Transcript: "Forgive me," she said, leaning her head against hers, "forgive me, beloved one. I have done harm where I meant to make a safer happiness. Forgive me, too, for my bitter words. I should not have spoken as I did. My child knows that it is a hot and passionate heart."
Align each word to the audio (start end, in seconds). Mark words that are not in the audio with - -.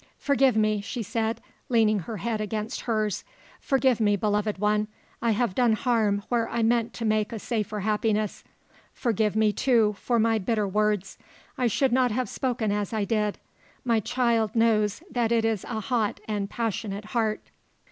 "Forgive 0.17 0.57
me," 0.57 0.81
she 0.81 1.03
said, 1.03 1.41
leaning 1.69 1.99
her 1.99 2.17
head 2.17 2.41
against 2.41 2.81
hers, 2.81 3.23
"forgive 3.59 3.99
me, 3.99 4.15
beloved 4.15 4.57
one. 4.57 4.87
I 5.21 5.29
have 5.29 5.53
done 5.53 5.73
harm 5.73 6.23
where 6.27 6.49
I 6.49 6.63
meant 6.63 6.91
to 6.93 7.05
make 7.05 7.31
a 7.31 7.37
safer 7.37 7.81
happiness. 7.81 8.43
Forgive 8.93 9.35
me, 9.35 9.53
too, 9.53 9.93
for 9.99 10.17
my 10.17 10.39
bitter 10.39 10.67
words. 10.67 11.19
I 11.55 11.67
should 11.67 11.91
not 11.91 12.09
have 12.09 12.29
spoken 12.29 12.71
as 12.71 12.93
I 12.93 13.05
did. 13.05 13.37
My 13.85 13.99
child 13.99 14.55
knows 14.55 15.03
that 15.11 15.31
it 15.31 15.45
is 15.45 15.63
a 15.65 15.79
hot 15.81 16.19
and 16.27 16.49
passionate 16.49 17.05
heart." 17.13 17.51